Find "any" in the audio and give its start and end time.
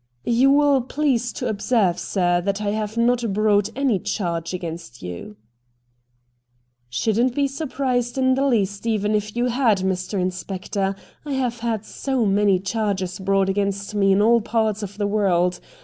3.75-3.99